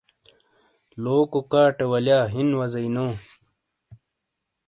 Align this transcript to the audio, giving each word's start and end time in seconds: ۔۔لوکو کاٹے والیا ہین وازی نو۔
۔۔لوکو 1.01 1.39
کاٹے 1.51 1.85
والیا 1.91 2.19
ہین 2.33 2.49
وازی 2.59 2.87
نو۔ 2.95 3.05